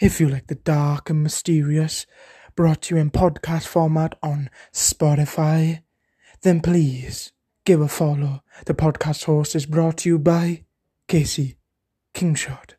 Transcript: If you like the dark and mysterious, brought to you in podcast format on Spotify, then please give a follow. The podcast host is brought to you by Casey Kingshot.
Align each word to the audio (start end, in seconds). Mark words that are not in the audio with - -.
If 0.00 0.20
you 0.20 0.28
like 0.28 0.46
the 0.46 0.56
dark 0.56 1.10
and 1.10 1.22
mysterious, 1.22 2.06
brought 2.56 2.82
to 2.82 2.94
you 2.94 3.00
in 3.00 3.10
podcast 3.10 3.66
format 3.66 4.18
on 4.22 4.50
Spotify, 4.72 5.82
then 6.42 6.60
please 6.60 7.32
give 7.64 7.80
a 7.80 7.88
follow. 7.88 8.42
The 8.66 8.74
podcast 8.74 9.24
host 9.24 9.54
is 9.54 9.66
brought 9.66 9.98
to 9.98 10.08
you 10.08 10.18
by 10.18 10.64
Casey 11.08 11.56
Kingshot. 12.14 12.76